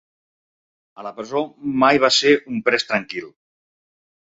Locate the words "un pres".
2.55-2.89